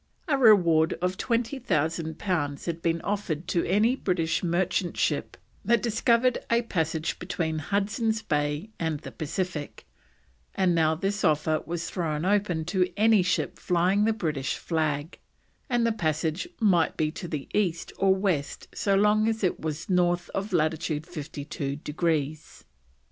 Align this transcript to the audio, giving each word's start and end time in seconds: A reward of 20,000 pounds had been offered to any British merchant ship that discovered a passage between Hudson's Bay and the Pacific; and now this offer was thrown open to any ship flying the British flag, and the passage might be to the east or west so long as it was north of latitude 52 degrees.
A 0.27 0.35
reward 0.35 0.93
of 0.93 1.15
20,000 1.15 2.17
pounds 2.17 2.65
had 2.65 2.81
been 2.81 3.01
offered 3.01 3.47
to 3.49 3.63
any 3.67 3.95
British 3.95 4.41
merchant 4.43 4.97
ship 4.97 5.37
that 5.63 5.83
discovered 5.83 6.39
a 6.49 6.63
passage 6.63 7.19
between 7.19 7.59
Hudson's 7.59 8.23
Bay 8.23 8.71
and 8.79 8.99
the 9.01 9.11
Pacific; 9.11 9.85
and 10.55 10.73
now 10.73 10.95
this 10.95 11.23
offer 11.23 11.61
was 11.67 11.87
thrown 11.87 12.25
open 12.25 12.65
to 12.65 12.91
any 12.97 13.21
ship 13.21 13.59
flying 13.59 14.05
the 14.05 14.11
British 14.11 14.57
flag, 14.57 15.19
and 15.69 15.85
the 15.85 15.91
passage 15.91 16.49
might 16.59 16.97
be 16.97 17.11
to 17.11 17.27
the 17.27 17.47
east 17.53 17.93
or 17.99 18.15
west 18.15 18.69
so 18.73 18.95
long 18.95 19.27
as 19.27 19.43
it 19.43 19.59
was 19.59 19.87
north 19.87 20.29
of 20.31 20.51
latitude 20.51 21.05
52 21.05 21.75
degrees. 21.75 22.63